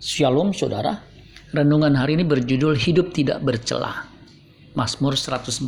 [0.00, 0.96] Shalom saudara.
[1.52, 4.08] Renungan hari ini berjudul Hidup Tidak Bercelah.
[4.72, 5.60] Mazmur 119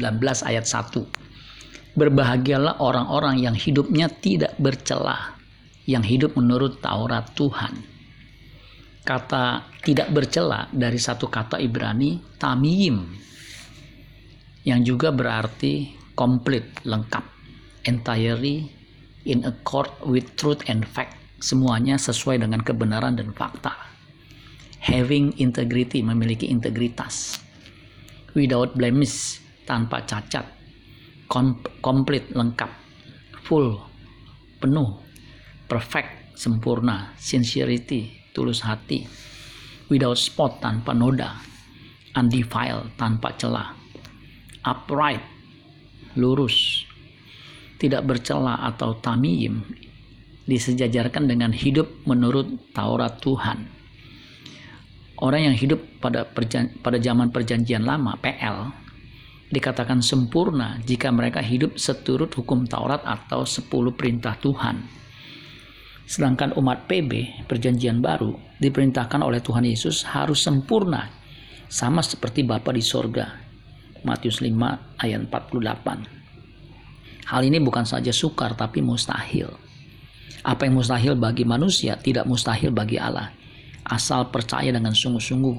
[0.49, 2.00] ayat 1.
[2.00, 5.37] Berbahagialah orang-orang yang hidupnya tidak bercelah,
[5.84, 7.76] yang hidup menurut Taurat Tuhan.
[9.04, 13.04] Kata tidak bercela dari satu kata Ibrani tamiyim
[14.64, 17.24] yang juga berarti komplit, lengkap,
[17.84, 18.64] entirely
[19.28, 21.20] in accord with truth and fact.
[21.36, 23.81] Semuanya sesuai dengan kebenaran dan fakta
[24.82, 27.38] having integrity, memiliki integritas.
[28.34, 30.42] Without blemish, tanpa cacat.
[31.80, 32.70] Komplit, lengkap.
[33.46, 33.78] Full,
[34.59, 34.98] penuh.
[35.70, 37.14] Perfect, sempurna.
[37.16, 39.06] Sincerity, tulus hati.
[39.87, 41.38] Without spot, tanpa noda.
[42.18, 43.73] Undefiled, tanpa celah.
[44.66, 45.23] Upright,
[46.18, 46.84] lurus.
[47.78, 49.62] Tidak bercela atau tamiyim
[50.42, 53.81] disejajarkan dengan hidup menurut Taurat Tuhan
[55.22, 58.74] orang yang hidup pada perjan pada zaman perjanjian lama PL
[59.54, 64.83] dikatakan sempurna jika mereka hidup seturut hukum Taurat atau 10 perintah Tuhan.
[66.03, 71.06] Sedangkan umat PB perjanjian baru diperintahkan oleh Tuhan Yesus harus sempurna
[71.70, 73.39] sama seperti Bapa di sorga.
[74.03, 77.31] Matius 5 ayat 48.
[77.31, 79.47] Hal ini bukan saja sukar tapi mustahil.
[80.42, 83.31] Apa yang mustahil bagi manusia tidak mustahil bagi Allah
[83.87, 85.57] asal percaya dengan sungguh-sungguh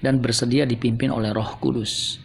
[0.00, 2.22] dan bersedia dipimpin oleh Roh Kudus.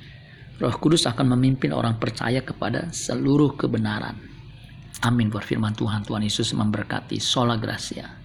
[0.62, 4.16] Roh Kudus akan memimpin orang percaya kepada seluruh kebenaran.
[5.04, 6.08] Amin buat firman Tuhan.
[6.08, 7.20] Tuhan Yesus memberkati.
[7.20, 8.23] Sola Gracia.